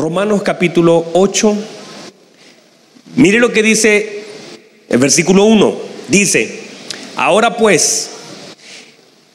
[0.00, 1.56] Romanos capítulo 8.
[3.16, 4.24] Mire lo que dice
[4.88, 5.74] el versículo 1.
[6.08, 6.60] Dice,
[7.16, 8.10] ahora pues,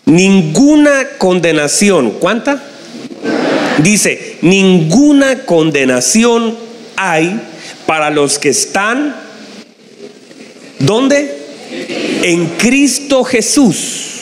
[0.05, 2.63] ninguna condenación, ¿cuánta?
[3.83, 6.57] Dice, ninguna condenación
[6.95, 7.39] hay
[7.85, 9.15] para los que están,
[10.79, 11.45] ¿dónde?
[12.23, 14.13] En Cristo Jesús.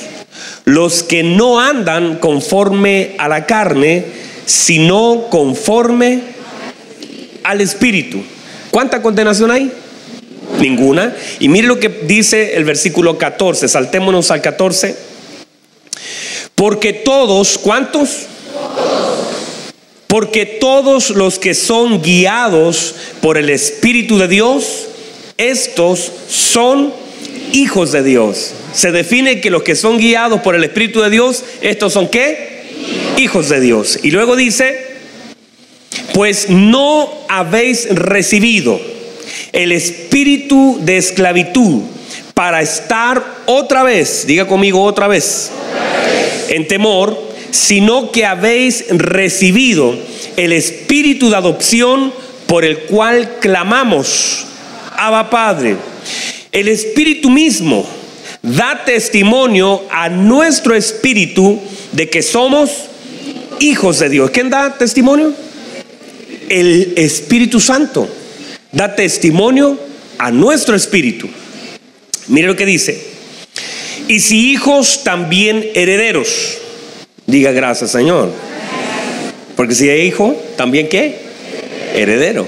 [0.66, 4.04] Los que no andan conforme a la carne,
[4.46, 6.33] sino conforme
[7.44, 8.22] al Espíritu.
[8.72, 9.72] ¿Cuánta condenación hay?
[10.60, 11.16] Ninguna.
[11.40, 13.68] Y mire lo que dice el versículo 14.
[13.68, 14.96] Saltémonos al 14.
[16.56, 18.28] Porque todos, ¿cuántos?
[20.08, 24.88] Porque todos los que son guiados por el Espíritu de Dios,
[25.38, 26.94] estos son
[27.52, 28.52] hijos de Dios.
[28.74, 32.64] Se define que los que son guiados por el Espíritu de Dios, estos son qué?
[33.18, 34.00] Hijos de Dios.
[34.04, 34.93] Y luego dice,
[36.14, 38.80] pues no habéis recibido
[39.52, 41.82] el espíritu de esclavitud
[42.34, 45.52] para estar otra vez, diga conmigo otra vez,
[46.50, 47.18] en temor,
[47.52, 49.96] sino que habéis recibido
[50.38, 52.14] el espíritu de adopción
[52.48, 54.46] por el cual clamamos,
[54.96, 55.78] Abba Padre.
[56.52, 57.86] El espíritu mismo
[58.42, 61.60] da testimonio a nuestro espíritu
[61.92, 62.72] de que somos
[63.60, 64.32] hijos de Dios.
[64.32, 65.34] ¿Quién da testimonio?
[66.54, 68.08] El Espíritu Santo
[68.72, 69.76] da testimonio
[70.20, 71.28] a nuestro espíritu.
[72.28, 72.96] Mire lo que dice.
[74.08, 76.60] Y si hijos, también herederos.
[77.26, 78.32] Diga gracias, Señor.
[79.56, 81.16] Porque si hay hijo, también qué?
[81.96, 82.48] Heredero.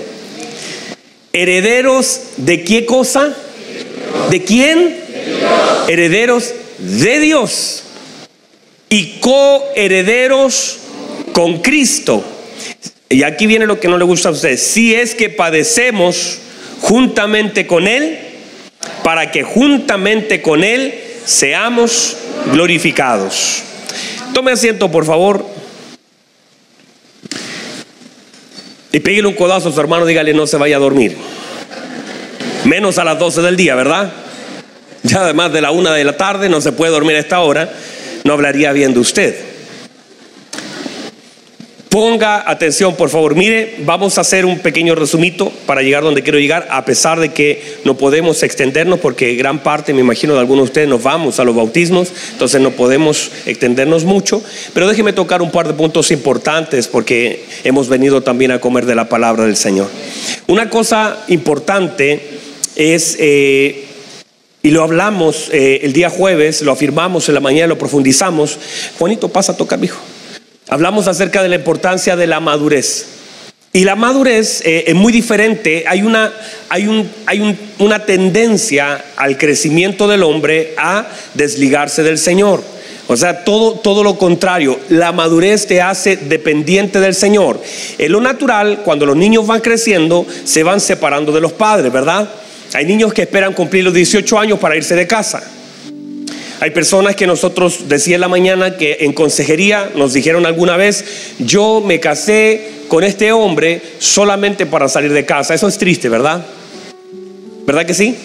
[1.34, 3.36] Herederos de qué cosa?
[4.30, 4.98] ¿De quién?
[5.88, 7.82] Herederos de Dios.
[8.88, 10.78] Y coherederos
[11.34, 12.24] con Cristo.
[13.10, 14.58] Y aquí viene lo que no le gusta a usted.
[14.58, 16.40] Si es que padecemos
[16.82, 18.20] juntamente con Él,
[19.04, 20.94] para que juntamente con Él
[21.26, 22.18] seamos
[22.52, 23.64] glorificados.
[24.34, 25.46] Tome asiento, por favor.
[28.92, 31.16] Y pégale un codazo a su hermano, dígale no se vaya a dormir.
[32.64, 34.12] Menos a las 12 del día, ¿verdad?
[35.04, 37.72] Ya además de la una de la tarde no se puede dormir a esta hora,
[38.24, 39.55] no hablaría bien de usted.
[41.96, 43.36] Ponga atención, por favor.
[43.36, 47.32] Mire, vamos a hacer un pequeño resumito para llegar donde quiero llegar, a pesar de
[47.32, 51.40] que no podemos extendernos, porque gran parte, me imagino, de algunos de ustedes nos vamos
[51.40, 54.44] a los bautismos, entonces no podemos extendernos mucho.
[54.74, 58.96] Pero déjeme tocar un par de puntos importantes, porque hemos venido también a comer de
[58.96, 59.88] la palabra del Señor.
[60.48, 62.20] Una cosa importante
[62.76, 63.86] es, eh,
[64.64, 68.60] y lo hablamos eh, el día jueves, lo afirmamos en la mañana, lo profundizamos.
[69.00, 70.02] Juanito, pasa a tocar, hijo.
[70.68, 73.08] Hablamos acerca de la importancia de la madurez.
[73.72, 75.84] Y la madurez eh, es muy diferente.
[75.88, 76.34] Hay, una,
[76.70, 82.64] hay, un, hay una tendencia al crecimiento del hombre a desligarse del Señor.
[83.08, 84.80] O sea, todo, todo lo contrario.
[84.90, 87.62] La madurez te hace dependiente del Señor.
[87.98, 92.28] En lo natural, cuando los niños van creciendo, se van separando de los padres, ¿verdad?
[92.74, 95.44] Hay niños que esperan cumplir los 18 años para irse de casa.
[96.62, 101.34] Hay personas que nosotros decía en la mañana que en consejería nos dijeron alguna vez,
[101.40, 105.54] yo me casé con este hombre solamente para salir de casa.
[105.54, 106.46] Eso es triste, ¿verdad?
[107.66, 108.16] ¿Verdad que sí?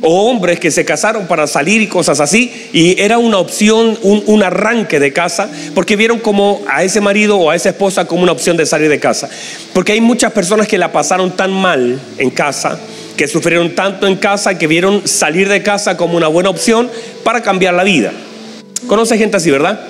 [0.00, 4.22] O hombres que se casaron para salir y cosas así, y era una opción, un,
[4.26, 8.22] un, arranque de casa, porque vieron como a ese marido o a esa esposa como
[8.22, 9.30] una opción de salir de casa.
[9.72, 12.78] Porque hay muchas personas que la pasaron tan mal en casa
[13.16, 16.90] que sufrieron tanto en casa que vieron salir de casa como una buena opción
[17.22, 18.12] para cambiar la vida.
[18.86, 19.80] ¿Conoce gente así, verdad?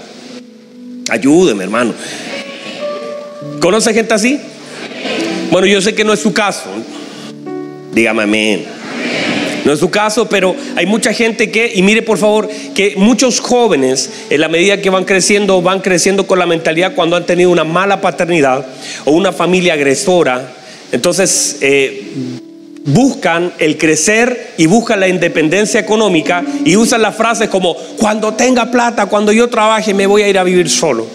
[1.11, 1.95] Ayúdeme, hermano.
[3.61, 4.41] ¿Conoce gente así?
[5.51, 6.69] Bueno, yo sé que no es su caso.
[7.93, 8.65] Dígame amén.
[9.65, 13.41] No es su caso, pero hay mucha gente que, y mire por favor, que muchos
[13.41, 17.51] jóvenes, en la medida que van creciendo, van creciendo con la mentalidad cuando han tenido
[17.51, 18.67] una mala paternidad
[19.07, 20.53] o una familia agresora.
[20.93, 22.43] Entonces, eh,
[22.85, 28.71] buscan el crecer y buscan la independencia económica y usan las frases como, cuando tenga
[28.71, 31.07] plata, cuando yo trabaje, me voy a ir a vivir solo.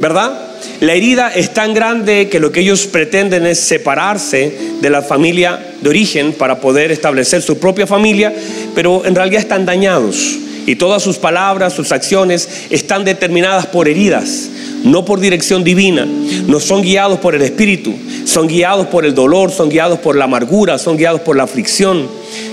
[0.00, 0.32] ¿Verdad?
[0.80, 5.58] La herida es tan grande que lo que ellos pretenden es separarse de la familia
[5.80, 8.32] de origen para poder establecer su propia familia,
[8.74, 14.50] pero en realidad están dañados y todas sus palabras, sus acciones están determinadas por heridas
[14.84, 16.06] no por dirección divina,
[16.46, 17.94] no son guiados por el Espíritu,
[18.24, 22.06] son guiados por el dolor, son guiados por la amargura, son guiados por la aflicción.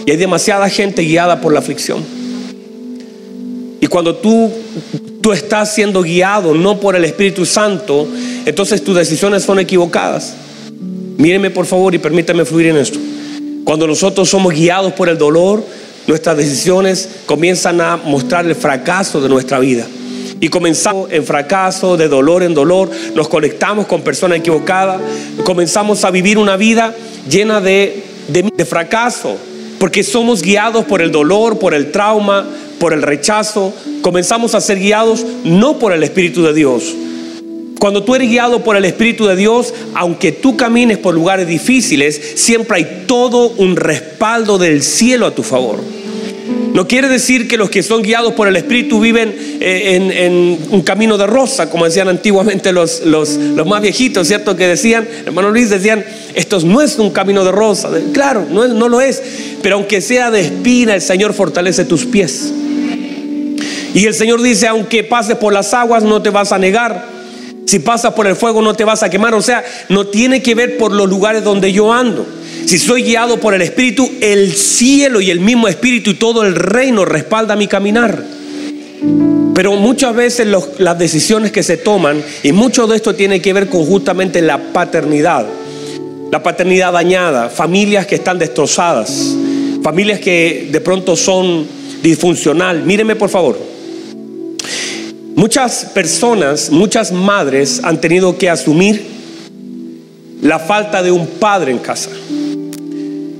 [0.05, 2.03] Y hay demasiada gente guiada por la aflicción.
[3.79, 4.51] Y cuando tú,
[5.21, 8.07] tú estás siendo guiado no por el Espíritu Santo,
[8.45, 10.33] entonces tus decisiones son equivocadas.
[11.17, 12.97] Míreme por favor y permítame fluir en esto.
[13.63, 15.63] Cuando nosotros somos guiados por el dolor,
[16.07, 19.85] nuestras decisiones comienzan a mostrar el fracaso de nuestra vida.
[20.39, 25.01] Y comenzamos en fracaso, de dolor en dolor, nos conectamos con personas equivocadas,
[25.43, 26.93] comenzamos a vivir una vida
[27.29, 29.37] llena de, de, fracaso,
[29.79, 32.45] porque somos guiados por el dolor, por el trauma,
[32.79, 36.93] por el rechazo, comenzamos a ser guiados no por el Espíritu de Dios.
[37.79, 42.19] Cuando tú eres guiado por el Espíritu de Dios, aunque tú camines por lugares difíciles,
[42.35, 45.81] siempre hay todo un respaldo del cielo a tu favor.
[46.75, 50.81] No quiere decir que los que son guiados por el Espíritu viven eh, en, un
[50.81, 54.57] camino de rosa, como decían antiguamente los, los, más viejitos, ¿cierto?
[54.57, 57.89] Que decían, hermano Luis, decían, esto no es un camino de rosa.
[58.13, 59.23] Claro, no, no lo es.
[59.61, 62.51] Pero aunque sea de espina, el Señor fortalece tus pies.
[63.93, 67.14] Y el Señor dice, aunque pases por las aguas, no te vas a negar.
[67.65, 69.33] Si pasas por el fuego, no te vas a quemar.
[69.33, 72.25] O sea, no tiene que ver por los lugares donde yo ando.
[72.65, 76.55] Si soy guiado por el Espíritu, el cielo y el mismo Espíritu y todo el
[76.55, 78.23] reino respalda mi caminar.
[79.53, 80.47] Pero muchas veces
[80.79, 84.57] las decisiones que se toman, y mucho de esto tiene que ver con justamente la
[84.73, 85.45] paternidad,
[86.31, 89.33] la paternidad dañada, familias que están destrozadas,
[89.81, 91.65] familias que de pronto son
[92.03, 92.83] disfuncional.
[92.83, 93.74] Míreme por favor.
[95.35, 99.05] Muchas personas, muchas madres han tenido que asumir
[100.41, 102.09] la falta de un padre en casa.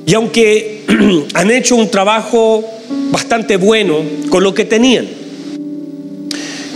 [0.05, 0.83] Y aunque
[1.33, 2.65] han hecho un trabajo
[3.11, 5.07] bastante bueno con lo que tenían,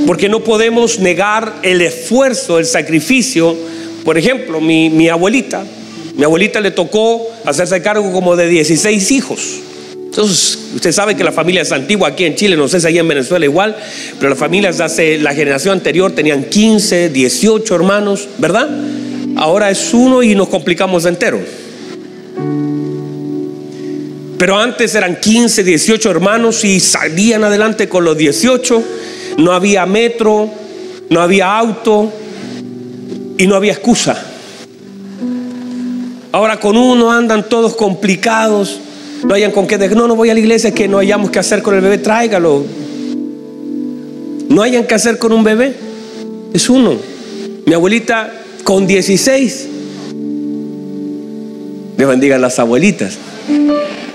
[0.07, 3.55] porque no podemos negar el esfuerzo, el sacrificio.
[4.05, 5.65] Por ejemplo, mi, abuelita,
[6.15, 9.59] mi abuelita le tocó hacerse cargo como de 16 hijos.
[9.93, 13.01] Entonces, usted sabe que la familia es antigua aquí en Chile, no sé si allá
[13.01, 13.75] en Venezuela igual,
[14.17, 18.69] pero las familias hace la generación anterior tenían 15, 18 hermanos, ¿verdad?
[19.35, 21.39] Ahora es uno y nos complicamos entero.
[24.37, 28.83] Pero antes eran 15, 18 hermanos y salían adelante con los 18.
[29.37, 30.49] No había metro,
[31.09, 32.11] no había auto
[33.37, 34.17] y no había excusa.
[36.31, 38.79] Ahora con uno andan todos complicados.
[39.23, 41.39] No hayan con qué decir, no, no voy a la iglesia, que no hayamos que
[41.39, 42.63] hacer con el bebé, tráigalo.
[44.49, 45.73] No hayan que hacer con un bebé.
[46.53, 46.95] Es uno.
[47.65, 48.33] Mi abuelita
[48.63, 49.67] con 16.
[51.97, 53.17] Dios bendiga a las abuelitas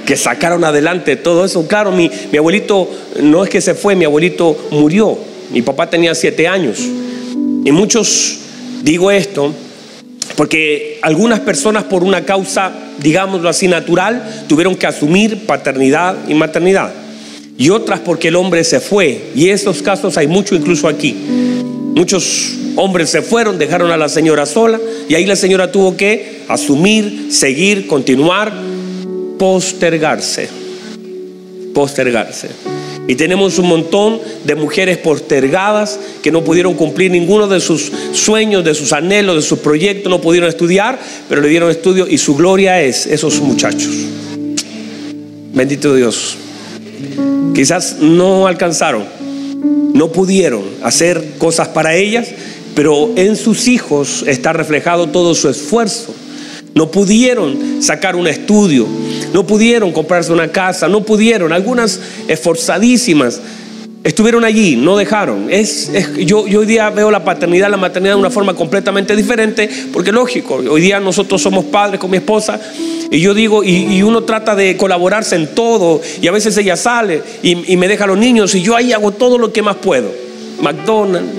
[0.05, 1.67] que sacaron adelante todo eso.
[1.67, 2.89] Claro, mi, mi abuelito
[3.23, 5.17] no es que se fue, mi abuelito murió.
[5.53, 6.79] Mi papá tenía siete años.
[6.81, 8.39] Y muchos,
[8.83, 9.53] digo esto,
[10.37, 16.93] porque algunas personas por una causa, digámoslo así, natural, tuvieron que asumir paternidad y maternidad.
[17.57, 19.21] Y otras porque el hombre se fue.
[19.35, 21.15] Y esos casos hay mucho incluso aquí.
[21.95, 26.43] Muchos hombres se fueron, dejaron a la señora sola y ahí la señora tuvo que
[26.49, 28.53] asumir, seguir, continuar
[29.39, 30.49] postergarse.
[31.73, 32.49] Postergarse.
[33.07, 38.65] Y tenemos un montón de mujeres postergadas que no pudieron cumplir ninguno de sus sueños,
[38.65, 40.99] de sus anhelos, de sus proyectos, no pudieron estudiar,
[41.29, 43.93] pero le dieron estudio y su gloria es esos muchachos.
[45.53, 46.37] Bendito Dios.
[47.55, 49.05] Quizás no alcanzaron,
[49.93, 52.29] no pudieron hacer cosas para ellas,
[52.75, 56.15] pero en sus hijos está reflejado todo su esfuerzo
[56.75, 58.87] no pudieron sacar un estudio,
[59.33, 63.41] no pudieron comprarse una casa, no pudieron, algunas esforzadísimas
[64.05, 65.47] estuvieron allí, no dejaron.
[65.51, 69.69] Es, yo, yo, hoy día veo la paternidad, la maternidad de una forma completamente diferente,
[69.93, 72.61] porque lógico, hoy día nosotros somos padres con mi esposa,
[73.11, 77.23] y yo digo, y, uno trata de colaborarse en todo, y a veces ella sale
[77.43, 79.77] y, y me deja a los niños, y yo ahí hago todo lo que más
[79.77, 80.11] puedo.
[80.61, 81.31] McDonald's,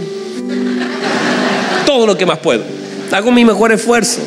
[1.86, 2.64] todo lo que más puedo.
[3.12, 4.22] Hago mi mejor esfuerzo.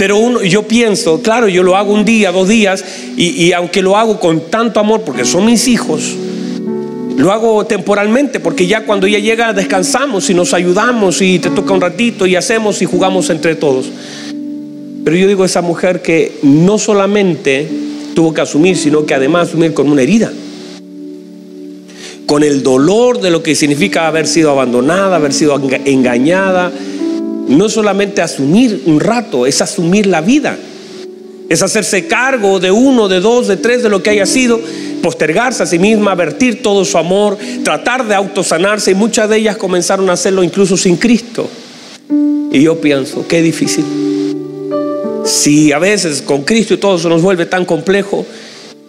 [0.00, 2.82] Pero yo pienso, claro, yo lo hago un día, dos días,
[3.18, 6.16] y, aunque lo hago con tanto amor, porque son mis hijos,
[7.18, 11.74] lo hago temporalmente, porque ya cuando ella llega descansamos y nos ayudamos y te toca
[11.74, 13.90] un ratito y hacemos y jugamos entre todos.
[15.04, 17.68] Pero yo digo, esa mujer que no solamente
[18.14, 20.32] tuvo que asumir, sino que además asumir con una herida.
[22.24, 26.72] Con el dolor de lo que significa haber sido abandonada, haber sido engañada,
[27.50, 30.56] no solamente asumir un rato, es asumir la vida.
[31.48, 34.60] Es hacerse cargo de uno, de dos, de tres, de lo que haya sido,
[35.02, 39.56] postergarse a sí misma, vertir todo su amor, tratar de autosanarse y muchas de ellas
[39.56, 41.48] comenzaron a hacerlo incluso sin Cristo.
[42.52, 43.84] Y yo pienso, qué difícil.
[45.24, 48.24] Si a veces con Cristo y todo se nos vuelve tan complejo,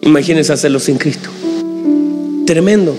[0.01, 1.30] imagínense hacerlo sin Cristo.
[2.46, 2.96] Tremendo.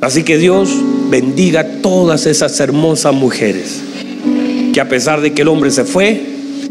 [0.00, 0.70] Así que Dios
[1.10, 3.83] bendiga a todas esas hermosas mujeres
[4.74, 6.20] que a pesar de que el hombre se fue,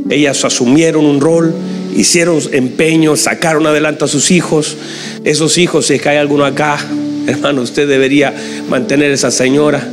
[0.09, 1.55] ellas asumieron un rol,
[1.95, 4.75] hicieron empeño, sacaron adelante a sus hijos.
[5.23, 6.77] Esos hijos, si cae alguno acá,
[7.27, 8.33] hermano, usted debería
[8.69, 9.87] mantener a esa señora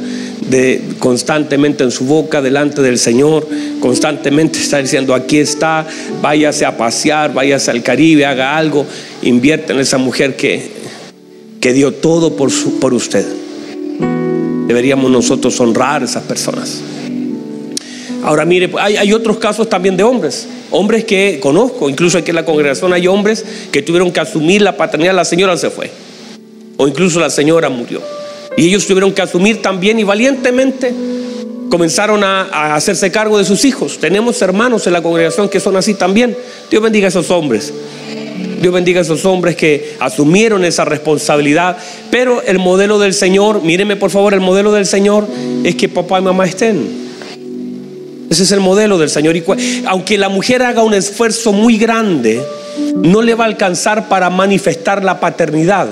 [0.48, 3.46] de constantemente en su boca delante del Señor,
[3.78, 5.86] constantemente está diciendo, aquí está,
[6.20, 8.84] váyase a pasear, váyase al Caribe, haga algo,
[9.22, 10.68] invierte en esa mujer que,
[11.60, 13.24] que dio todo por, su, por usted.
[14.66, 16.82] Deberíamos nosotros honrar a esas personas.
[18.22, 22.36] Ahora mire, hay, hay, otros casos también de hombres, hombres que conozco, incluso aquí en
[22.36, 25.90] la congregación hay hombres que tuvieron que asumir la paternidad, la señora se fue,
[26.76, 28.02] o incluso la señora murió.
[28.56, 30.92] Y ellos tuvieron que asumir también y valientemente
[31.70, 33.98] comenzaron a, a, hacerse cargo de sus hijos.
[33.98, 36.36] Tenemos hermanos en la congregación que son así también.
[36.70, 37.72] Dios bendiga a esos hombres.
[38.60, 41.78] Dios bendiga a esos hombres que asumieron esa responsabilidad.
[42.10, 45.26] Pero el modelo del Señor, míreme por favor, el modelo del Señor
[45.64, 47.09] es que papá y mamá estén.
[48.30, 49.36] Ese es el modelo del Señor.
[49.36, 49.44] Y
[49.86, 52.40] aunque la mujer haga un esfuerzo muy grande,
[52.94, 55.88] no le va a alcanzar para manifestar la paternidad.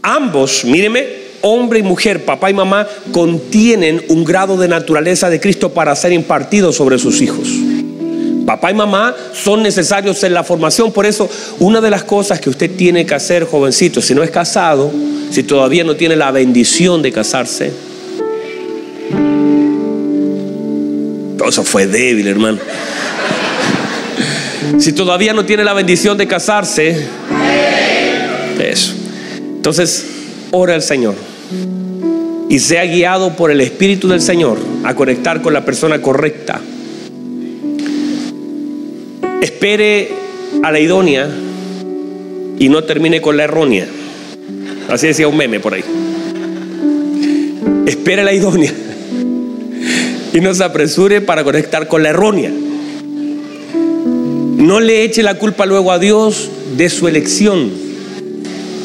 [0.00, 1.06] Ambos, míreme,
[1.42, 6.12] hombre y mujer, papá y mamá, contienen un grado de naturaleza de Cristo para ser
[6.12, 7.48] impartido sobre sus hijos.
[8.46, 12.48] Papá y mamá son necesarios en la formación, por eso una de las cosas que
[12.48, 14.90] usted tiene que hacer, jovencito, si no es casado,
[15.30, 17.70] si todavía no tiene la bendición de casarse,
[21.48, 22.58] eso fue débil, hermano.
[24.78, 27.06] Si todavía no tiene la bendición de casarse,
[28.60, 28.92] eso.
[29.36, 30.06] Entonces,
[30.50, 31.14] ora al Señor
[32.48, 36.60] y sea guiado por el Espíritu del Señor a conectar con la persona correcta.
[39.40, 40.10] Espere
[40.62, 41.28] a la idónea
[42.58, 43.86] y no termine con la errónea.
[44.88, 45.84] Así decía un meme por ahí.
[47.86, 48.72] Espere a la idónea
[50.32, 52.50] y no se apresure para conectar con la errónea.
[54.56, 57.70] No le eche la culpa luego a Dios de su elección.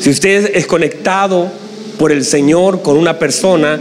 [0.02, 1.52] Si usted es conectado
[1.98, 3.80] por el Señor con una persona,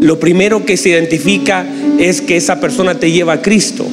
[0.00, 1.66] lo primero que se identifica
[1.98, 3.86] es que esa persona te lleva a Cristo,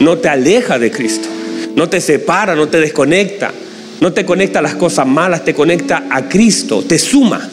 [0.00, 1.28] no te aleja de Cristo,
[1.74, 3.52] no te separa, no te desconecta,
[4.00, 7.50] no te conecta a las cosas malas, te conecta a Cristo, te suma.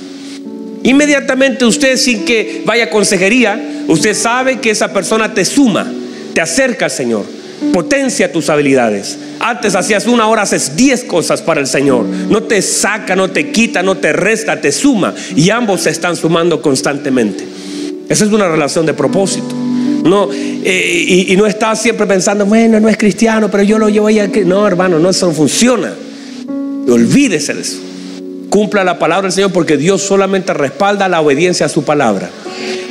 [0.84, 5.90] Inmediatamente usted sin que vaya a consejería, usted sabe que esa persona te suma,
[6.34, 7.26] te acerca al Señor,
[7.72, 9.18] potencia tus habilidades.
[9.40, 12.06] Antes hacías una hora, haces diez cosas para el Señor.
[12.06, 15.14] No te saca, no te quita, no te resta, te suma.
[15.36, 17.46] Y ambos se están sumando constantemente.
[18.10, 19.56] Esa es una relación de propósito.
[20.04, 24.08] No, eh, y, no estás siempre pensando, bueno, no es cristiano, pero yo lo llevo
[24.08, 24.20] ahí.
[24.46, 25.94] No, hermano, no, eso no funciona.
[26.90, 27.93] Olvídese de eso.
[28.54, 32.30] Cumpla la palabra del Señor porque Dios solamente respalda la obediencia a su palabra.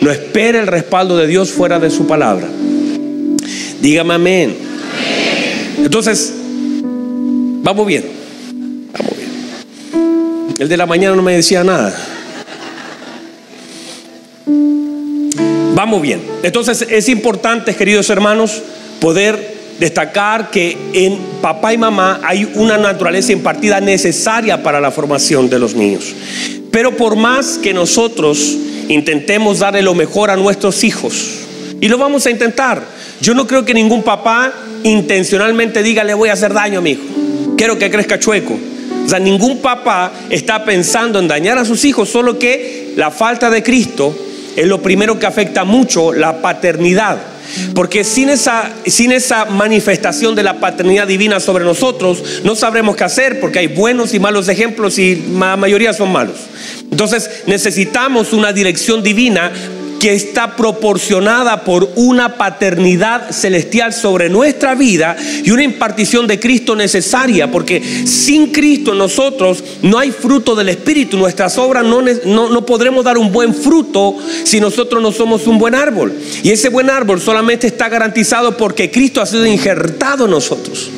[0.01, 2.49] No espere el respaldo de Dios fuera de su palabra.
[3.81, 4.57] Dígame amén.
[5.79, 6.35] Entonces,
[6.83, 8.05] vamos bien.
[8.93, 10.57] Vamos bien.
[10.59, 11.97] El de la mañana no me decía nada.
[15.77, 16.23] Vamos bien.
[16.43, 18.63] Entonces es importante, queridos hermanos,
[19.01, 19.52] poder
[19.83, 25.59] destacar que en papá y mamá hay una naturaleza impartida necesaria para la formación de
[25.59, 26.15] los niños.
[26.71, 28.57] Pero por más que nosotros
[28.89, 31.41] intentemos darle lo mejor a nuestros hijos,
[31.81, 32.81] y lo vamos a intentar,
[33.21, 34.53] yo no creo que ningún papá
[34.85, 37.03] intencionalmente diga le voy a hacer daño a mi hijo,
[37.57, 38.57] quiero que crezca chueco.
[39.05, 43.51] O sea, ningún papá está pensando en dañar a sus hijos, solo que la falta
[43.51, 44.17] de Cristo
[44.55, 47.32] es lo primero que afecta mucho la paternidad.
[47.75, 53.05] Porque sin esa, sin esa manifestación de la paternidad divina sobre nosotros, no sabremos qué
[53.05, 56.37] hacer porque hay buenos y malos ejemplos y la mayoría son malos.
[56.91, 59.53] Entonces necesitamos una dirección divina
[60.03, 66.75] que está proporcionada por una paternidad celestial sobre nuestra vida y una impartición de Cristo
[66.75, 72.67] necesaria, porque sin Cristo nosotros no hay fruto del Espíritu, nuestras obras no, no, no
[72.67, 76.13] podremos dar un buen fruto si nosotros no somos un buen árbol.
[76.43, 80.91] Y ese buen árbol solamente está garantizado porque Cristo ha sido injertado en nosotros.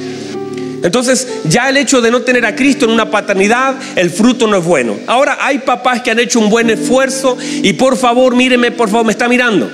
[0.84, 4.58] Entonces, ya el hecho de no tener a Cristo en una paternidad, el fruto no
[4.58, 4.96] es bueno.
[5.06, 9.06] Ahora, hay papás que han hecho un buen esfuerzo y por favor, míreme, por favor,
[9.06, 9.70] me está mirando.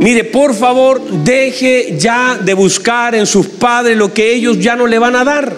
[0.00, 4.86] Mire, por favor, deje ya de buscar en sus padres lo que ellos ya no
[4.86, 5.50] le van a dar.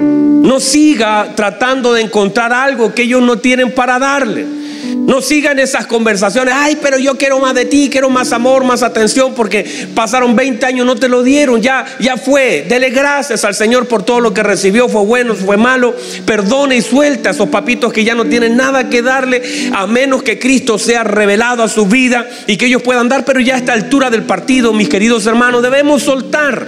[0.00, 4.61] No siga tratando de encontrar algo que ellos no tienen para darle.
[4.84, 6.54] No sigan esas conversaciones.
[6.56, 10.64] Ay, pero yo quiero más de ti, quiero más amor, más atención, porque pasaron 20
[10.66, 11.60] años, no te lo dieron.
[11.60, 12.64] Ya, ya fue.
[12.68, 14.88] Dele gracias al Señor por todo lo que recibió.
[14.88, 15.94] Fue bueno, fue malo.
[16.24, 20.22] Perdone y suelta a esos papitos que ya no tienen nada que darle, a menos
[20.22, 23.24] que Cristo sea revelado a su vida y que ellos puedan dar.
[23.24, 26.66] Pero ya a esta altura del partido, mis queridos hermanos, debemos soltar.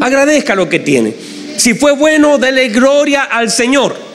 [0.00, 1.14] Agradezca lo que tiene.
[1.56, 4.05] Si fue bueno, dele gloria al Señor.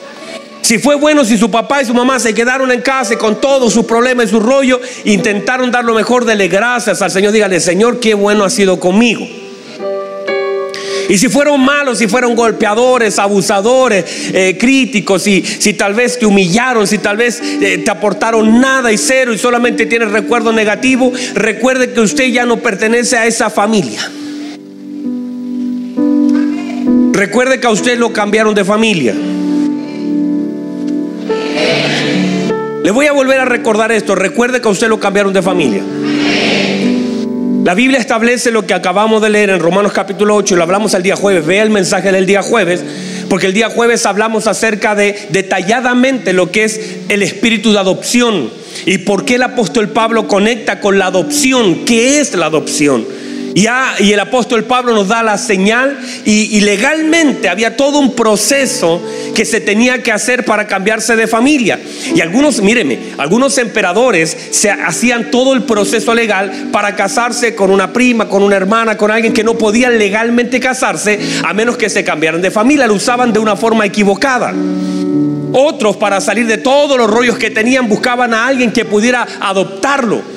[0.62, 3.74] Si fue bueno, si su papá y su mamá se quedaron en casa con todos
[3.74, 7.32] sus problemas y su rollo, intentaron dar lo mejor, dele gracias al Señor.
[7.32, 9.28] Dígale, Señor, qué bueno ha sido conmigo.
[11.10, 16.26] Y si fueron malos, si fueron golpeadores, abusadores, eh, críticos, si, si tal vez te
[16.26, 21.12] humillaron, si tal vez eh, te aportaron nada y cero y solamente tienes recuerdo negativo,
[21.34, 24.10] recuerde que usted ya no pertenece a esa familia.
[27.12, 29.14] Recuerde que a usted lo cambiaron de familia.
[32.84, 34.16] Le voy a volver a recordar esto.
[34.16, 35.84] Recuerde que a usted lo cambiaron de familia.
[37.64, 40.96] La Biblia establece lo que acabamos de leer en Romanos capítulo 8 y lo hablamos
[40.96, 41.46] el día jueves.
[41.46, 42.84] Vea el mensaje del día jueves,
[43.30, 48.50] porque el día jueves hablamos acerca de detalladamente lo que es el espíritu de adopción
[48.88, 51.86] y por qué el apóstol Pablo conecta con la adopción.
[51.86, 53.06] ¿Qué es la adopción?
[53.54, 59.02] Y el apóstol Pablo nos da la señal y, legalmente había todo un proceso
[59.36, 61.80] que se tenía que hacer para cambiarse de familia.
[62.16, 67.92] Y algunos, míreme, algunos emperadores se hacían todo el proceso legal para casarse con una
[67.92, 72.04] prima, con una hermana, con alguien que no podían legalmente casarse a menos que se
[72.04, 72.88] cambiaran de familia.
[72.88, 74.54] Lo usaban de una forma equivocada.
[75.54, 80.31] Otros, para salir de todos los rollos que tenían, buscaban a alguien que pudiera adoptarlo.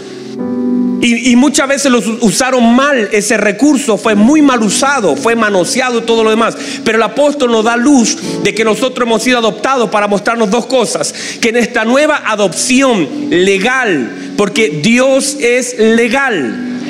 [1.06, 6.02] Y, muchas veces los usaron mal ese recurso, fue muy mal usado, fue manoseado y
[6.02, 6.56] todo lo demás.
[6.82, 10.64] Pero el apóstol nos da luz de que nosotros hemos sido adoptados para mostrarnos dos
[10.64, 11.12] cosas.
[11.42, 16.80] Que en esta nueva adopción legal, porque Dios es legal.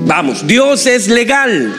[0.00, 1.74] Vamos, Dios es legal.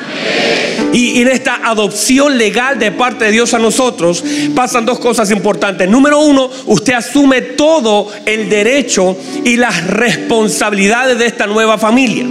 [0.93, 4.23] Y, en esta adopción legal de parte de Dios a nosotros
[4.55, 5.89] pasan dos cosas importantes.
[5.89, 12.25] Número uno, usted asume todo el derecho y las responsabilidades de esta nueva familia.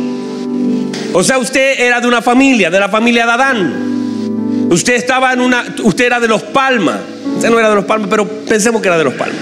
[1.13, 4.69] O sea, usted era de una familia, de la familia de Adán.
[4.71, 7.01] Usted estaba en una, usted era de los Palmas.
[7.35, 9.41] Usted no era de los Palmas, pero pensemos que era de los Palmas.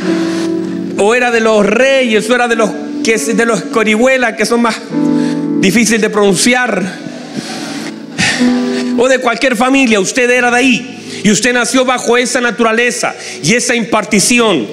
[0.98, 2.70] O era de los Reyes, o era de los
[3.04, 4.80] que de los Corihuelas, que son más
[5.60, 6.82] difíciles de pronunciar
[9.02, 13.54] o de cualquier familia, usted era de ahí y usted nació bajo esa naturaleza y
[13.54, 14.66] esa impartición.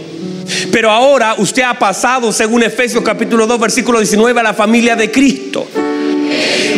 [0.69, 5.09] Pero ahora usted ha pasado, según Efesios capítulo 2, versículo 19, a la familia de
[5.11, 5.65] Cristo.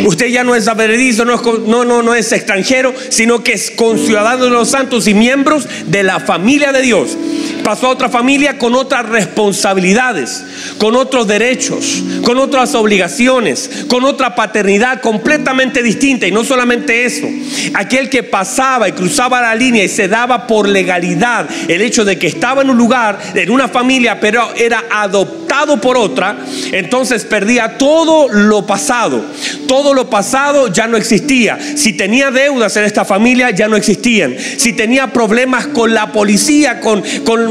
[0.04, 3.70] Usted ya no es averedizo, no es, no, no, no es extranjero, sino que es
[3.70, 7.16] conciudadano de los santos y miembros de la familia de Dios
[7.60, 10.44] pasó a otra familia con otras responsabilidades,
[10.78, 16.26] con otros derechos, con otras obligaciones, con otra paternidad completamente distinta.
[16.26, 17.28] Y no solamente eso,
[17.74, 22.18] aquel que pasaba y cruzaba la línea y se daba por legalidad el hecho de
[22.18, 26.38] que estaba en un lugar, en una familia, pero era adoptado por otra,
[26.72, 29.24] entonces perdía todo lo pasado.
[29.66, 31.58] Todo lo pasado ya no existía.
[31.76, 34.36] Si tenía deudas en esta familia, ya no existían.
[34.56, 37.50] Si tenía problemas con la policía, con, con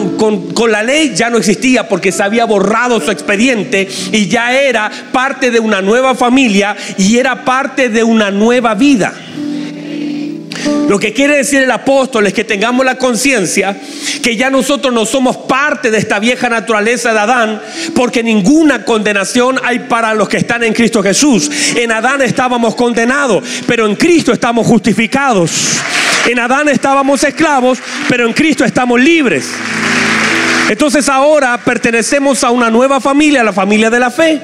[0.54, 4.92] con, la ley ya no existía porque se había borrado su expediente y ya era
[5.12, 9.14] parte de una nueva familia y era parte de una nueva vida.
[10.88, 13.78] Lo que quiere decir el apóstol es que tengamos la conciencia
[14.22, 17.62] que ya nosotros no somos parte de esta vieja naturaleza de Adán,
[17.96, 21.50] porque ninguna condenación hay para los que están en Cristo Jesús.
[21.76, 25.52] En Adán estábamos condenados, pero en Cristo estamos justificados.
[26.28, 29.46] En Adán estábamos esclavos, pero en Cristo estamos libres.
[30.70, 34.40] Entonces ahora pertenecemos a una nueva familia, la familia de la fe.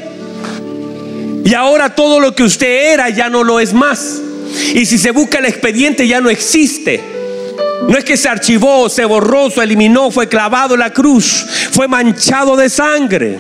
[1.43, 4.19] Y ahora todo lo que usted era ya no lo es más.
[4.73, 7.01] Y si se busca el expediente ya no existe.
[7.87, 11.87] No es que se archivó, se borró, se eliminó, fue clavado en la cruz, fue
[11.87, 13.39] manchado de sangre.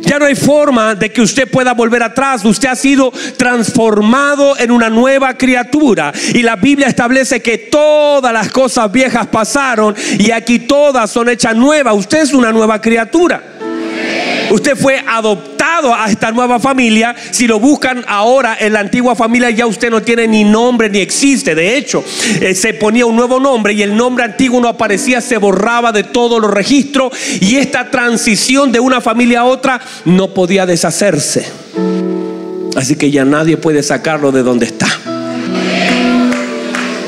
[0.00, 2.42] Ya no hay forma de que usted pueda volver atrás.
[2.44, 6.12] Usted ha sido transformado en una nueva criatura.
[6.32, 11.54] Y la Biblia establece que todas las cosas viejas pasaron y aquí todas son hechas
[11.54, 11.94] nuevas.
[11.94, 13.42] Usted es una nueva criatura.
[14.50, 17.14] Usted fue adoptado a esta nueva familia.
[17.30, 20.98] Si lo buscan ahora en la antigua familia ya usted no tiene ni nombre ni
[20.98, 21.54] existe.
[21.54, 22.04] De hecho,
[22.40, 26.04] eh, se ponía un nuevo nombre y el nombre antiguo no aparecía, se borraba de
[26.04, 31.46] todos los registros y esta transición de una familia a otra no podía deshacerse.
[32.76, 34.88] Así que ya nadie puede sacarlo de donde está.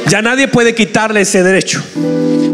[0.09, 1.83] Ya nadie puede quitarle ese derecho.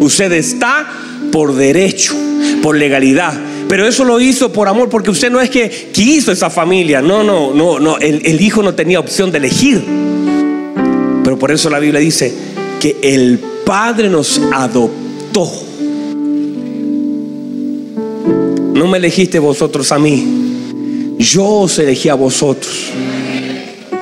[0.00, 0.86] Usted está
[1.32, 2.14] por derecho,
[2.62, 3.34] por legalidad
[3.68, 7.02] Pero eso lo hizo por amor, porque usted no es que quiso esa familia.
[7.02, 7.98] No, no, no, no.
[7.98, 9.82] El, hijo no tenía opción de elegir.
[11.24, 12.32] Pero por eso la Biblia dice
[12.80, 15.50] que el Padre nos adoptó.
[18.74, 21.16] No me elegiste vosotros a mí.
[21.18, 22.92] Yo os elegí a vosotros.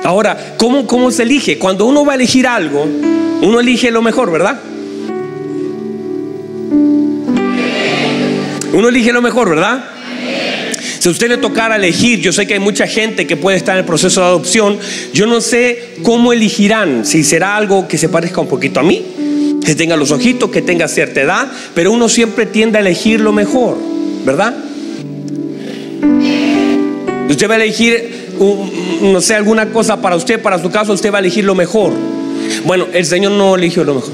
[0.03, 1.57] Ahora, ¿cómo, ¿cómo se elige?
[1.57, 2.85] Cuando uno va a elegir algo,
[3.41, 4.59] uno elige lo mejor, ¿verdad?
[8.75, 9.85] Uno elige lo mejor, ¿verdad?
[10.99, 13.75] Si a usted le tocara elegir, yo sé que hay mucha gente que puede estar
[13.75, 14.77] en el proceso de adopción,
[15.13, 19.01] yo no sé cómo elegirán, si será algo que se parezca un poquito a mí,
[19.63, 23.31] que tenga los ojitos, que tenga cierta edad, pero uno siempre tiende a elegir lo
[23.31, 23.77] mejor,
[24.25, 24.53] ¿verdad?
[27.29, 28.33] Usted va a elegir,
[29.01, 31.93] no sé, alguna cosa para usted, para su caso, usted va a elegir lo mejor.
[32.65, 34.11] Bueno, el Señor no eligió lo mejor.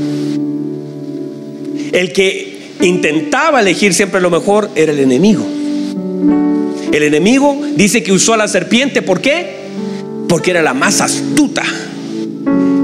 [1.94, 2.51] El que
[2.82, 5.46] intentaba elegir siempre lo mejor era el enemigo.
[6.92, 9.62] El enemigo dice que usó a la serpiente, ¿por qué?
[10.28, 11.64] Porque era la más astuta.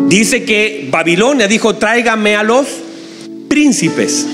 [0.08, 2.68] Dice que Babilonia dijo, tráigame a los
[3.50, 4.26] príncipes,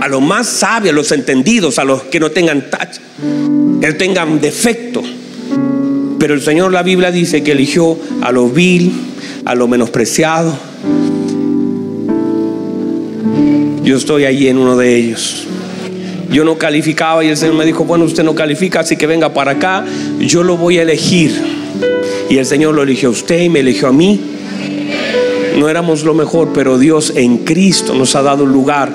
[0.00, 2.98] a los más sabios, a los entendidos, a los que no tengan touch,
[3.80, 5.02] que tengan defecto.
[6.18, 8.92] Pero el Señor, la Biblia dice que eligió a lo vil,
[9.44, 10.56] a lo menospreciado.
[13.84, 15.46] Yo estoy allí en uno de ellos
[16.34, 19.32] yo no calificaba y el Señor me dijo, bueno, usted no califica, así que venga
[19.32, 19.84] para acá,
[20.18, 21.32] yo lo voy a elegir.
[22.28, 24.20] Y el Señor lo eligió a usted y me eligió a mí.
[25.56, 28.92] No éramos lo mejor, pero Dios en Cristo nos ha dado un lugar.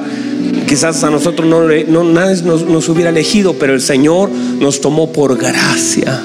[0.68, 6.22] Quizás a nosotros no, nadie nos hubiera elegido, pero el Señor nos tomó por gracia.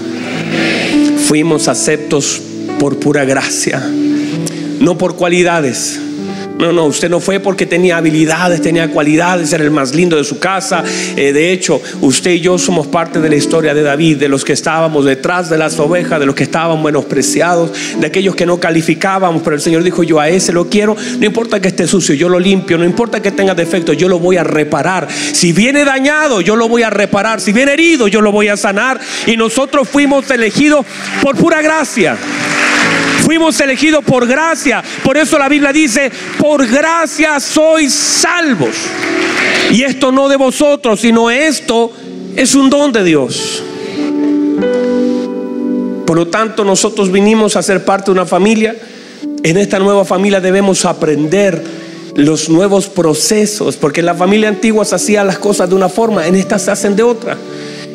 [1.29, 2.43] Fuimos aceptos
[2.81, 3.89] por pura gracia,
[4.81, 6.01] no por cualidades
[6.59, 10.25] no, no, usted no fue porque tenía habilidades, tenía cualidades, era el más lindo de
[10.25, 10.85] su casa.
[11.17, 14.45] Eh, de hecho, usted y yo somos parte de la historia de David, de los
[14.45, 18.61] que estábamos detrás de las ovejas, de los que estaban menospreciados, de aquellos que no
[18.61, 22.15] calificábamos, pero el Señor dijo, yo a ese lo quiero, no importa que esté sucio,
[22.15, 25.09] yo lo limpio, no importa que tenga defectos, yo lo voy a reparar.
[25.11, 27.41] Si viene dañado, yo lo voy a reparar.
[27.41, 29.01] Si viene herido, yo lo voy a sanar.
[29.27, 30.87] Y nosotros fuimos elegidos
[31.23, 32.17] por pura gracia.
[33.25, 34.85] Fuimos elegidos por gracia.
[35.03, 38.75] Por eso la Biblia dice, por gracia sois salvos.
[39.71, 41.91] Y esto no de vosotros, sino esto
[42.37, 43.63] es un don de Dios.
[46.07, 48.77] Por lo tanto, nosotros vinimos a ser parte de una familia.
[49.43, 51.65] En esta nueva familia debemos aprender
[52.15, 56.27] los nuevos procesos, porque en la familia antigua se hacían las cosas de una forma,
[56.27, 57.39] en esta se hacen de otra.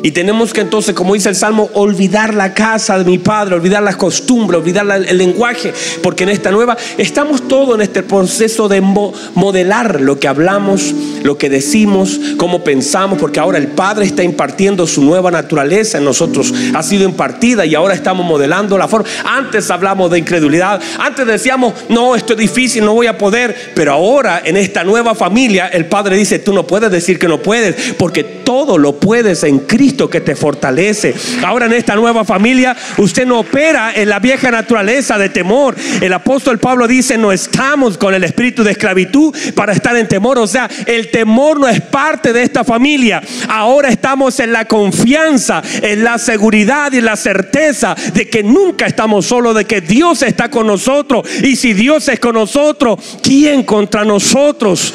[0.02, 3.82] Y tenemos que entonces, como dice el Salmo, olvidar la casa de mi padre, olvidar
[3.82, 8.80] las costumbres, olvidar el lenguaje, porque en esta nueva estamos todos en este proceso de
[8.80, 14.86] modelar lo que hablamos, lo que decimos, cómo pensamos, porque ahora el Padre está impartiendo
[14.86, 19.08] su nueva naturaleza en nosotros, ha sido impartida y ahora estamos modelando la forma.
[19.24, 23.92] Antes hablamos de incredulidad, antes decíamos, no, esto es difícil, no voy a poder, pero
[23.92, 27.94] ahora en esta nueva familia el Padre dice, tú no puedes decir que no puedes,
[27.98, 31.14] porque todo lo puedes en Cristo que te fortalece.
[31.44, 35.74] Ahora en esta nueva familia usted no opera en la vieja naturaleza de temor.
[36.00, 40.38] El apóstol Pablo dice, no estamos con el espíritu de esclavitud para estar en temor.
[40.38, 43.22] O sea, el temor no es parte de esta familia.
[43.48, 49.26] Ahora estamos en la confianza, en la seguridad y la certeza de que nunca estamos
[49.26, 51.28] solos, de que Dios está con nosotros.
[51.42, 54.94] Y si Dios es con nosotros, ¿quién contra nosotros?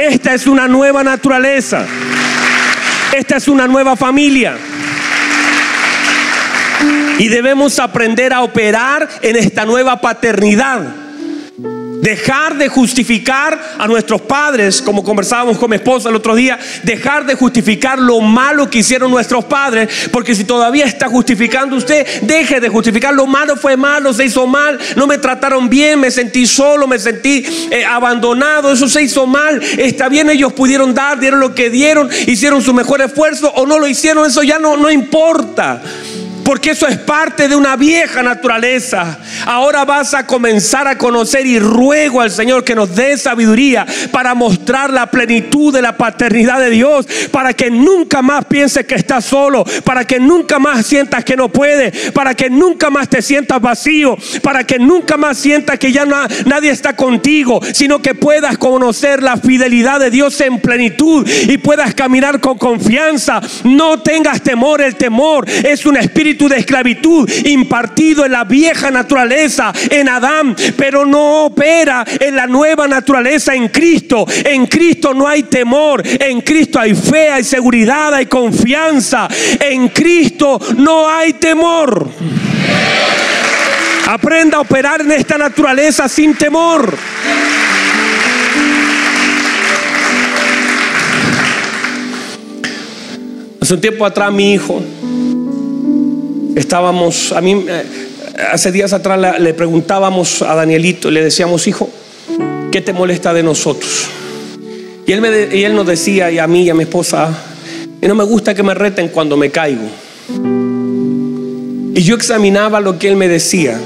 [0.00, 1.86] Esta es una nueva naturaleza.
[3.12, 4.56] Esta es una nueva familia.
[7.18, 11.01] Y debemos aprender a operar en esta nueva paternidad.
[12.02, 17.24] Dejar de justificar a nuestros padres, como conversábamos con mi esposa el otro día, dejar
[17.24, 22.58] de justificar lo malo que hicieron nuestros padres, porque si todavía está justificando usted, deje
[22.58, 26.44] de justificar lo malo fue malo, se hizo mal, no me trataron bien, me sentí
[26.44, 31.38] solo, me sentí eh, abandonado, eso se hizo mal, está bien, ellos pudieron dar, dieron
[31.38, 34.90] lo que dieron, hicieron su mejor esfuerzo o no lo hicieron, eso ya no, no
[34.90, 35.80] importa.
[36.44, 39.18] Porque eso es parte de una vieja naturaleza.
[39.46, 44.34] Ahora vas a comenzar a conocer y ruego al Señor que nos dé sabiduría para
[44.34, 47.06] mostrar la plenitud de la paternidad de Dios.
[47.30, 49.64] Para que nunca más pienses que estás solo.
[49.84, 52.10] Para que nunca más sientas que no puedes.
[52.10, 54.16] Para que nunca más te sientas vacío.
[54.42, 57.60] Para que nunca más sientas que ya nadie está contigo.
[57.72, 61.28] Sino que puedas conocer la fidelidad de Dios en plenitud.
[61.48, 63.40] Y puedas caminar con confianza.
[63.64, 64.82] No tengas temor.
[64.82, 71.04] El temor es un espíritu de esclavitud impartido en la vieja naturaleza, en Adán, pero
[71.04, 74.26] no opera en la nueva naturaleza en Cristo.
[74.44, 79.28] En Cristo no hay temor, en Cristo hay fe, hay seguridad, hay confianza.
[79.60, 82.08] En Cristo no hay temor.
[84.06, 86.96] Aprenda a operar en esta naturaleza sin temor.
[93.60, 94.82] Hace un tiempo atrás mi hijo,
[96.56, 97.82] estábamos, a mí, eh,
[98.50, 101.88] hace días atrás le, preguntábamos a Danielito, le decíamos, hijo,
[102.70, 104.08] ¿qué te molesta de nosotros?
[105.06, 107.36] Y él, y él nos decía, y a mí y a mi esposa,
[108.00, 109.88] no me gusta que me reten cuando me caigo.
[111.94, 113.78] Y yo examinaba lo que él me decía,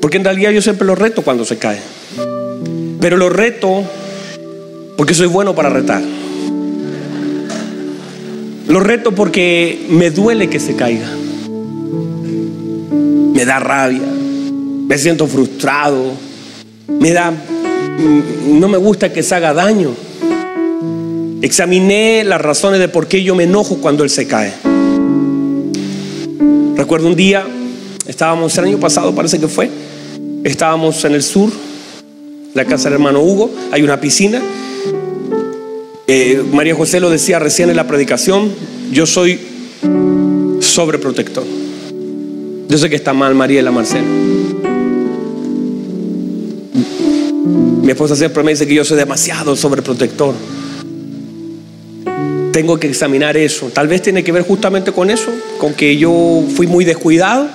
[0.00, 1.80] porque en realidad yo siempre lo reto cuando se cae.
[3.00, 3.84] Pero lo reto
[4.96, 6.02] porque soy bueno para retar.
[8.68, 11.08] Lo reto porque me duele que se caiga.
[13.32, 14.02] Me da rabia.
[14.88, 16.12] Me siento frustrado.
[16.88, 17.30] Me da...
[17.30, 19.90] Mm, no me gusta que se haga daño.
[21.42, 24.52] Examiné las razones de por qué yo me enojo cuando él se cae.
[26.76, 27.46] Recuerdo un día,
[28.06, 29.70] estábamos el año pasado, parece que fue,
[30.44, 31.50] estábamos en el sur,
[32.54, 34.40] la casa del hermano Hugo, hay una piscina
[36.06, 38.52] eh, María José lo decía recién en la predicación,
[38.92, 39.40] yo soy
[40.60, 41.44] sobreprotector.
[42.68, 44.06] Yo sé que está mal Mariela Marcelo.
[47.82, 50.34] Mi esposa siempre me dice que yo soy demasiado sobreprotector.
[52.52, 53.70] Tengo que examinar eso.
[53.72, 57.48] Tal vez tiene que ver justamente con eso, con que yo fui muy descuidado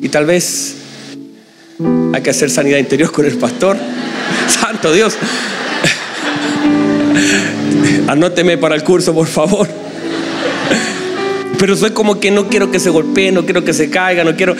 [0.00, 0.74] y tal vez
[2.12, 3.76] hay que hacer sanidad interior con el pastor.
[4.48, 5.16] Santo Dios.
[8.06, 9.68] Anóteme para el curso, por favor.
[11.58, 14.36] Pero soy como que no quiero que se golpee, no quiero que se caiga, no
[14.36, 14.54] quiero.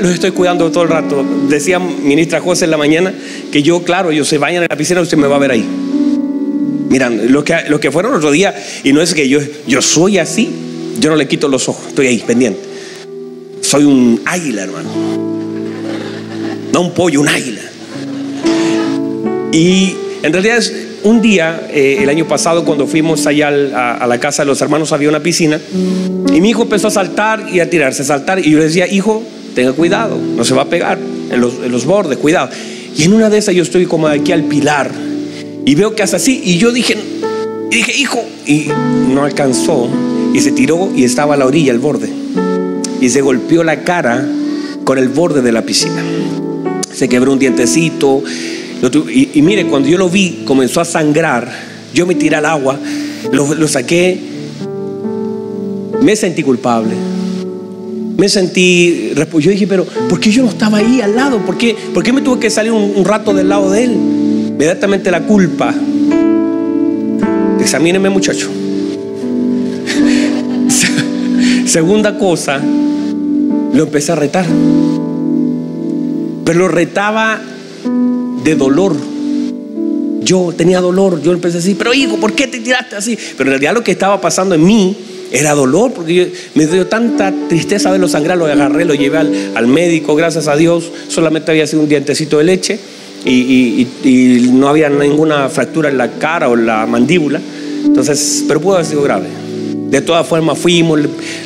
[0.00, 1.24] Los estoy cuidando todo el rato.
[1.48, 3.12] Decía ministra José en la mañana
[3.50, 5.68] que yo, claro, ellos se vayan a la piscina, usted me va a ver ahí.
[6.88, 10.18] Miran, lo que, lo que fueron otro día, y no es que yo, yo soy
[10.18, 10.48] así,
[11.00, 12.60] yo no le quito los ojos, estoy ahí, pendiente.
[13.62, 14.90] Soy un águila, hermano.
[16.72, 17.62] No un pollo, un águila.
[19.50, 20.72] Y en realidad es,
[21.04, 24.90] un día, eh, el año pasado, cuando fuimos allá a, la casa de los hermanos,
[24.92, 25.60] había una piscina.
[26.32, 28.38] Y mi hijo empezó a saltar y a tirarse, a saltar.
[28.38, 29.22] Y yo le decía, hijo,
[29.54, 30.98] tenga cuidado, no se va a pegar
[31.30, 32.48] en los, bordes, cuidado.
[32.96, 34.90] Y en una de esas yo estoy como aquí al pilar.
[35.66, 36.40] Y veo que hace así.
[36.42, 36.96] Y yo dije,
[37.70, 38.24] y dije, hijo.
[38.46, 38.68] Y
[39.12, 39.88] no alcanzó.
[40.32, 42.08] Y se tiró y estaba a la orilla, al borde.
[43.02, 44.26] Y se golpeó la cara
[44.84, 46.02] con el borde de la piscina.
[46.94, 48.22] Se quebró un dientecito
[48.90, 51.50] y, mire, cuando yo lo vi, comenzó a sangrar.
[51.94, 52.78] Yo me tiré al agua,
[53.32, 54.18] lo, saqué.
[56.02, 56.94] Me sentí culpable.
[58.16, 59.12] Me sentí.
[59.14, 61.38] Yo dije, pero ¿por qué yo no estaba ahí al lado?
[61.38, 63.92] ¿Por qué, por qué me tuve que salir un, rato del lado de él?
[63.92, 65.74] Inmediatamente la culpa.
[67.60, 68.50] Examíneme, muchacho.
[71.66, 74.46] Segunda cosa, lo empecé a retar.
[76.44, 77.40] Pero lo retaba
[78.42, 78.94] de dolor.
[80.22, 83.18] Yo tenía dolor, yo empecé a decir, pero hijo, ¿por qué te tiraste así?
[83.36, 84.96] Pero en realidad lo que estaba pasando en mí
[85.30, 90.14] era dolor, porque me dio tanta tristeza verlo sangrar, lo agarré, lo llevé al, médico,
[90.14, 92.78] gracias a Dios, solamente había sido un dientecito de leche
[93.24, 93.86] y,
[94.52, 97.40] no había ninguna fractura en la cara o en la mandíbula,
[97.84, 99.26] entonces, pero pudo haber sido grave.
[99.88, 101.00] De todas formas fuimos,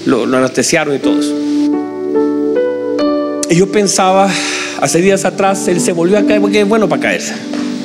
[0.06, 1.20] lo, lo anestesiaron y todo.
[3.50, 4.30] Y yo pensaba,
[4.80, 7.34] hace días atrás él se volvió a caer porque es bueno para caerse.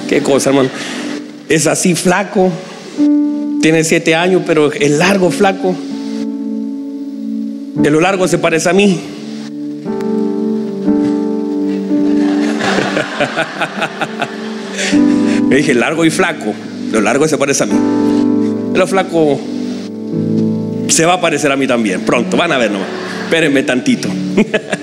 [0.07, 0.69] Qué cosa, hermano.
[1.49, 2.51] Es así flaco,
[3.61, 5.75] tiene siete años, pero es largo, flaco.
[7.75, 8.99] De lo largo se parece a mí.
[15.47, 16.53] Me dije largo y flaco.
[16.91, 17.73] Lo largo se parece a mí.
[18.75, 19.39] Lo flaco
[20.87, 22.01] se va a parecer a mí también.
[22.01, 22.87] Pronto, van a ver nomás.
[23.25, 24.07] Espérenme tantito.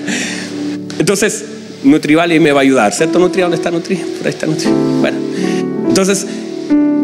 [0.98, 1.44] Entonces,
[1.82, 3.18] Nutrivali me va a ayudar, ¿cierto?
[3.18, 3.96] Nutri, ¿dónde está Nutri?
[3.96, 4.68] Por ahí está Nutri.
[5.00, 5.18] Bueno,
[5.88, 6.26] entonces,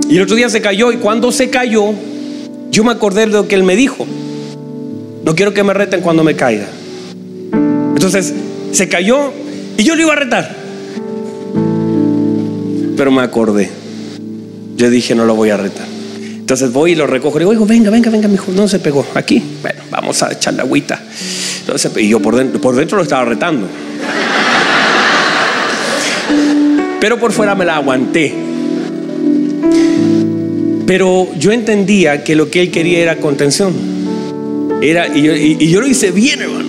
[0.08, 1.92] y el otro día se cayó y cuando se cayó,
[2.70, 4.06] yo me acordé de lo que él me dijo.
[5.24, 6.66] No quiero que me reten cuando me caiga.
[7.52, 8.32] Entonces,
[8.72, 9.32] se cayó
[9.76, 10.54] y yo lo iba a retar.
[12.96, 13.70] Pero me acordé.
[14.76, 15.86] Yo dije, no lo voy a retar.
[16.20, 17.38] Entonces voy y lo recojo.
[17.38, 18.52] Le digo, venga, venga, venga, mi hijo.
[18.52, 19.04] No se pegó.
[19.14, 19.42] Aquí.
[19.62, 21.02] Bueno, vamos a echarle agüita.
[21.60, 23.66] Entonces, y yo por dentro, por dentro lo estaba retando.
[27.00, 28.32] Pero por fuera me la aguanté.
[30.86, 33.74] Pero yo entendía que lo que él quería era contención.
[34.82, 36.68] Era, y, yo, y yo lo hice bien, hermano.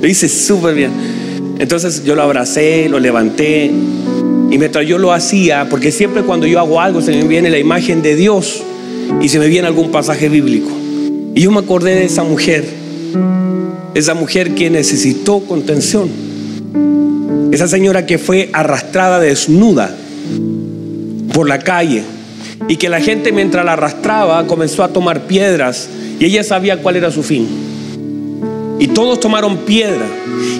[0.00, 0.90] Lo hice súper bien.
[1.58, 3.70] Entonces yo lo abracé, lo levanté.
[4.50, 7.58] Y mientras yo lo hacía, porque siempre cuando yo hago algo se me viene la
[7.58, 8.62] imagen de Dios
[9.20, 10.70] y se me viene algún pasaje bíblico.
[11.34, 12.64] Y yo me acordé de esa mujer,
[13.94, 16.10] esa mujer que necesitó contención,
[17.52, 19.94] esa señora que fue arrastrada desnuda
[21.34, 22.02] por la calle
[22.66, 25.88] y que la gente mientras la arrastraba comenzó a tomar piedras
[26.18, 27.46] y ella sabía cuál era su fin.
[28.78, 30.06] Y todos tomaron piedra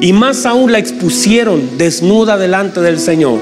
[0.02, 3.38] y más aún la expusieron desnuda delante del Señor,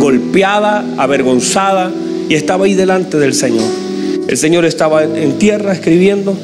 [0.00, 1.92] golpeada, avergonzada
[2.28, 3.70] y estaba ahí delante del Señor.
[4.26, 6.36] El Señor estaba en tierra escribiendo.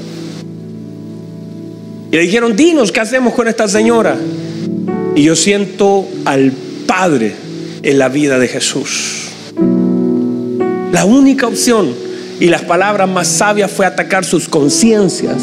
[2.13, 4.17] Y le dijeron, dinos, ¿qué hacemos con esta señora?
[5.19, 6.53] Y yo siento al
[6.87, 7.35] Padre
[7.83, 9.31] en la vida de Jesús.
[10.93, 11.93] La única opción
[12.39, 15.43] y las palabras más sabias fue atacar sus conciencias.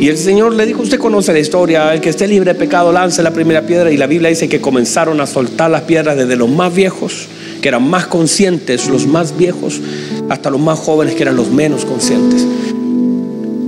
[0.00, 2.90] Y el Señor le dijo, usted conoce la historia, el que esté libre de pecado
[2.90, 6.34] lance la primera piedra y la Biblia dice que comenzaron a soltar las piedras desde
[6.34, 7.28] los más viejos,
[7.62, 9.80] que eran más conscientes, los más viejos,
[10.28, 12.44] hasta los más jóvenes que eran los menos conscientes.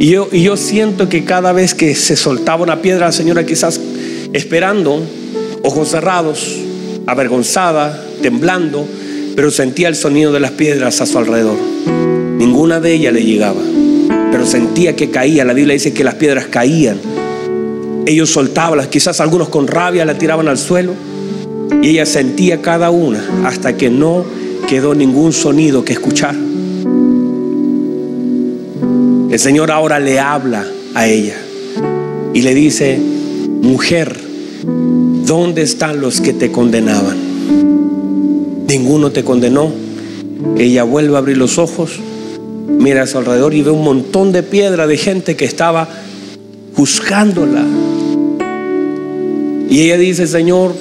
[0.00, 3.46] Y yo, y yo siento que cada vez que se soltaba una piedra, la señora
[3.46, 3.78] quizás
[4.32, 5.02] esperando,
[5.62, 6.56] ojos cerrados,
[7.06, 8.86] avergonzada, temblando,
[9.36, 11.56] pero sentía el sonido de las piedras a su alrededor.
[12.38, 13.60] Ninguna de ellas le llegaba,
[14.30, 15.44] pero sentía que caía.
[15.44, 16.98] La Biblia dice que las piedras caían.
[18.06, 20.94] Ellos soltaban, quizás algunos con rabia la tiraban al suelo,
[21.82, 24.24] y ella sentía cada una hasta que no
[24.68, 26.34] quedó ningún sonido que escuchar.
[29.30, 31.36] El Señor ahora le habla a ella
[32.34, 32.98] y le dice,
[33.62, 34.19] mujer,
[35.30, 37.16] ¿dónde están los que te condenaban?
[38.66, 39.70] Ninguno te condenó.
[40.58, 42.00] Ella vuelve a abrir los ojos,
[42.66, 45.88] mira a su alrededor y ve un montón de piedra de gente que estaba
[46.74, 47.64] juzgándola.
[49.70, 50.74] Y ella dice, Señor,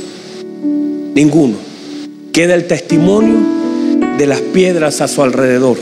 [1.14, 1.54] ninguno.
[2.34, 3.38] Queda el testimonio
[4.18, 5.78] de las piedras a su alrededor.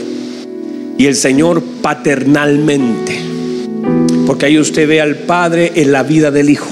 [0.98, 3.18] Y el Señor paternalmente.
[4.26, 6.68] Porque ahí usted ve al Padre en la vida del Hijo.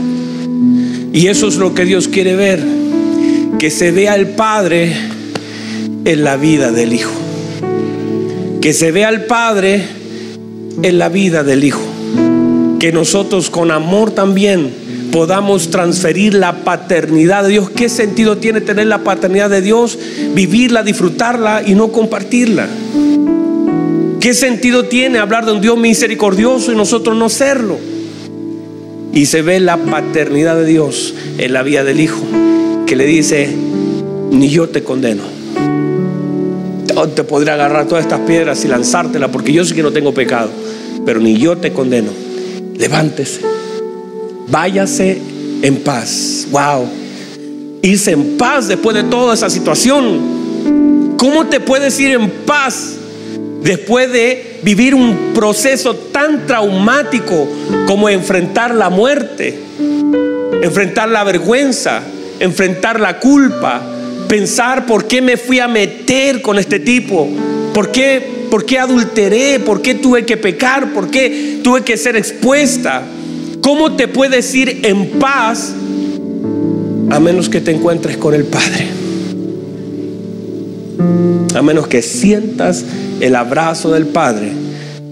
[1.16, 2.62] Y eso es lo que Dios quiere ver.
[3.58, 4.94] Que se vea al Padre
[6.04, 7.14] en la vida del Hijo.
[8.60, 9.82] Que se vea al Padre
[10.82, 11.80] en la vida del Hijo.
[12.78, 14.70] Que nosotros con amor también
[15.10, 17.70] podamos transferir la paternidad de Dios.
[17.70, 19.98] ¿Qué sentido tiene tener la paternidad de Dios?
[20.34, 22.68] Vivirla, disfrutarla y no compartirla.
[24.20, 27.95] ¿Qué sentido tiene hablar de un Dios misericordioso y nosotros no serlo?
[29.12, 32.22] Y se ve la paternidad de Dios en la vida del Hijo,
[32.86, 33.48] que le dice,
[34.30, 35.36] ni yo te condeno
[37.14, 40.50] te podría agarrar todas estas piedras y lanzártelas porque yo sé que no tengo pecado,
[41.04, 42.10] pero ni yo te condeno.
[42.76, 43.42] Levántese,
[44.48, 45.18] váyase
[45.62, 46.46] en paz.
[46.50, 46.86] Wow,
[47.82, 51.16] irse en paz después de toda esa situación.
[51.18, 52.94] ¿Cómo te puedes ir en paz
[53.62, 57.48] después de vivir un proceso tan traumático
[57.86, 59.58] como enfrentar la muerte,
[60.60, 62.02] enfrentar la vergüenza,
[62.38, 63.92] enfrentar la culpa?
[64.26, 67.28] pensar por qué me fui a meter con este tipo,
[67.72, 72.16] por qué, por qué adulteré, por qué tuve que pecar, por qué tuve que ser
[72.16, 73.02] expuesta.
[73.60, 75.72] ¿Cómo te puedes ir en paz
[77.10, 78.86] a menos que te encuentres con el Padre?
[81.54, 82.84] A menos que sientas
[83.20, 84.52] el abrazo del Padre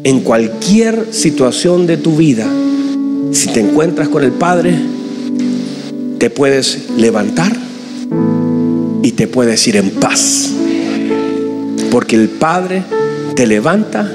[0.02, 2.46] en cualquier situación de tu vida.
[3.32, 4.74] Si te encuentras con el Padre,
[6.18, 7.52] te puedes levantar
[9.02, 10.50] y te puedes ir en paz.
[11.90, 12.82] Porque el Padre
[13.34, 14.10] te levanta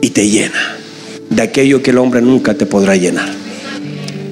[0.00, 0.76] y te llena
[1.30, 3.28] de aquello que el hombre nunca te podrá llenar.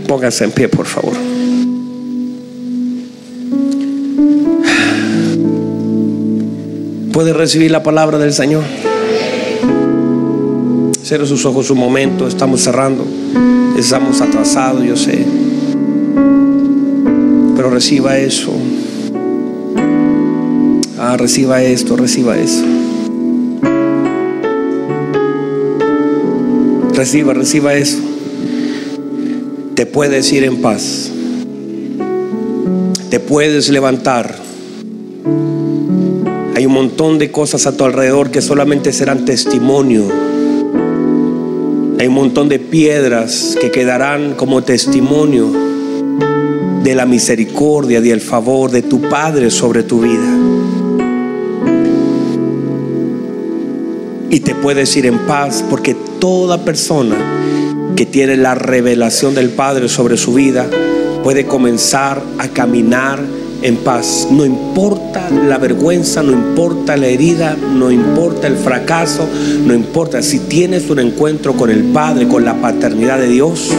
[0.07, 1.32] Pónganse en pie, por favor.
[7.13, 8.63] ¿Puede recibir la palabra del Señor?
[11.03, 13.05] Cierre sus ojos un momento, estamos cerrando,
[13.77, 15.23] estamos atrasados, yo sé.
[17.55, 18.53] Pero reciba eso.
[20.99, 22.65] Ah, reciba esto, reciba eso.
[26.95, 27.99] Reciba, reciba eso.
[29.75, 31.11] Te puedes ir en paz.
[33.11, 34.42] Te puedes levantar.
[36.93, 40.11] Montón de cosas a tu alrededor que solamente serán testimonio.
[41.99, 45.51] Hay un montón de piedras que quedarán como testimonio
[46.85, 50.39] de la misericordia, del favor de tu Padre sobre tu vida.
[54.29, 57.17] y te puedes ir en paz porque toda persona
[57.97, 60.69] que tiene la revelación del Padre sobre su vida
[61.25, 63.19] puede comenzar a caminar
[63.63, 64.29] en paz.
[64.31, 64.92] No importa
[65.31, 69.27] la vergüenza, no importa la herida, no importa el fracaso,
[69.65, 73.71] no importa si tienes un encuentro con el Padre, con la paternidad de Dios.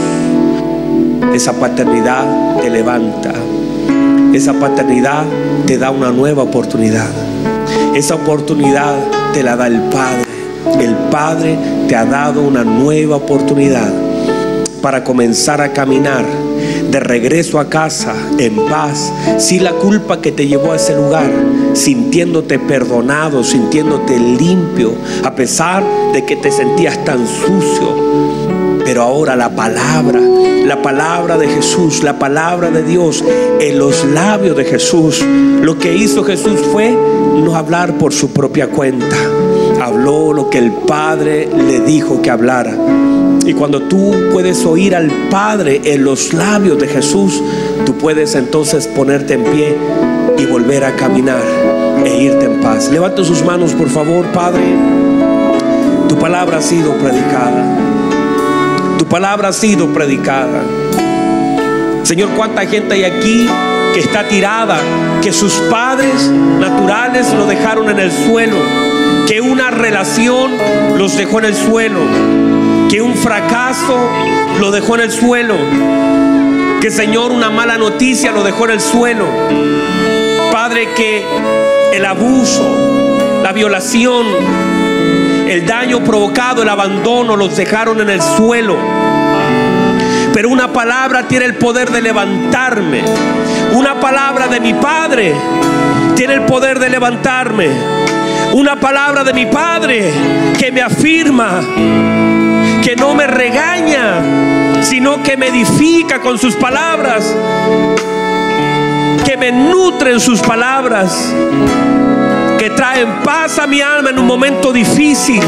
[1.33, 3.33] Esa paternidad te levanta.
[4.33, 5.23] Esa paternidad
[5.65, 7.09] te da una nueva oportunidad.
[7.95, 8.95] Esa oportunidad
[9.33, 10.25] te la da el Padre.
[10.79, 11.57] El Padre
[11.87, 13.91] te ha dado una nueva oportunidad
[14.81, 16.25] para comenzar a caminar
[16.93, 21.27] de regreso a casa en paz, sin la culpa que te llevó a ese lugar,
[21.73, 25.83] sintiéndote perdonado, sintiéndote limpio, a pesar
[26.13, 27.95] de que te sentías tan sucio.
[28.85, 33.23] Pero ahora la palabra, la palabra de Jesús, la palabra de Dios
[33.59, 35.25] en los labios de Jesús,
[35.63, 39.17] lo que hizo Jesús fue no hablar por su propia cuenta.
[39.81, 42.77] Habló lo que el Padre le dijo que hablara.
[43.45, 47.41] Y cuando tú puedes oír al Padre en los labios de Jesús,
[47.85, 49.75] tú puedes entonces ponerte en pie
[50.37, 51.41] y volver a caminar
[52.05, 52.89] e irte en paz.
[52.89, 54.63] Levanta sus manos, por favor, Padre.
[56.07, 57.77] Tu palabra ha sido predicada.
[58.97, 60.63] Tu palabra ha sido predicada.
[62.03, 63.45] Señor, cuánta gente hay aquí
[63.93, 64.77] que está tirada,
[65.21, 66.29] que sus padres
[66.59, 68.57] naturales lo dejaron en el suelo,
[69.27, 70.51] que una relación
[70.97, 71.99] los dejó en el suelo
[73.13, 74.09] un fracaso
[74.59, 75.55] lo dejó en el suelo,
[76.81, 79.25] que Señor una mala noticia lo dejó en el suelo.
[80.51, 81.23] Padre, que
[81.93, 84.25] el abuso, la violación,
[85.47, 88.77] el daño provocado, el abandono los dejaron en el suelo.
[90.33, 93.03] Pero una palabra tiene el poder de levantarme.
[93.73, 95.35] Una palabra de mi Padre
[96.15, 97.69] tiene el poder de levantarme.
[98.53, 100.11] Una palabra de mi Padre
[100.57, 101.61] que me afirma
[102.83, 107.33] que no me regaña, sino que me edifica con sus palabras,
[109.25, 111.33] que me nutre en sus palabras,
[112.59, 115.41] que traen paz a mi alma en un momento difícil.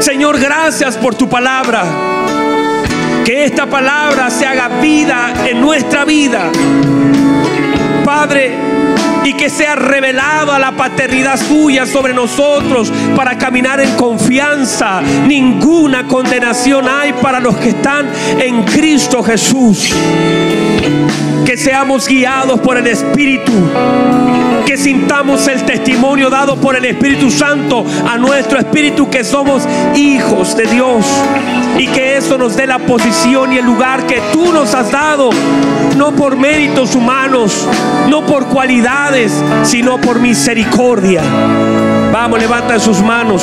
[0.00, 1.84] Señor, gracias por tu palabra.
[3.24, 6.50] Que esta palabra se haga vida en nuestra vida.
[8.06, 8.77] Padre,
[9.28, 15.02] y que sea revelada la paternidad suya sobre nosotros para caminar en confianza.
[15.02, 18.06] Ninguna condenación hay para los que están
[18.38, 19.94] en Cristo Jesús.
[21.44, 23.52] Que seamos guiados por el Espíritu.
[24.64, 30.56] Que sintamos el testimonio dado por el Espíritu Santo a nuestro Espíritu que somos hijos
[30.56, 31.04] de Dios.
[31.76, 35.30] Y que eso nos dé la posición y el lugar que tú nos has dado.
[35.96, 37.66] No por méritos humanos,
[38.08, 39.32] no por cualidades,
[39.64, 41.22] sino por misericordia.
[42.12, 43.42] Vamos, levanta sus manos.